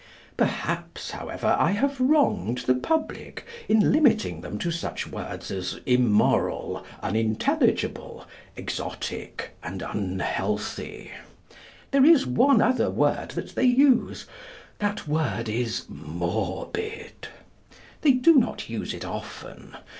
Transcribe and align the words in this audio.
Perhaps, 0.35 1.11
however, 1.11 1.55
I 1.59 1.73
have 1.73 2.01
wronged 2.01 2.63
the 2.65 2.73
public 2.73 3.45
in 3.69 3.91
limiting 3.91 4.41
them 4.41 4.57
to 4.57 4.71
such 4.71 5.05
words 5.05 5.51
as 5.51 5.77
'immoral,' 5.85 6.83
'unintelligible,' 7.03 8.25
'exotic,' 8.55 9.51
and 9.61 9.83
'unhealthy.' 9.83 11.11
There 11.91 12.03
is 12.03 12.25
one 12.25 12.63
other 12.63 12.89
word 12.89 13.29
that 13.37 13.49
they 13.53 13.65
use. 13.65 14.25
That 14.79 15.07
word 15.07 15.47
is 15.47 15.85
'morbid.' 15.87 17.27
They 18.01 18.13
do 18.13 18.37
not 18.37 18.71
use 18.71 18.95
it 18.95 19.05
often. 19.05 19.77